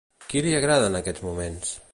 Qui 0.31 0.41
li 0.45 0.53
agrada 0.59 0.89
en 0.93 0.99
aquests 1.01 1.25
moments? 1.29 1.77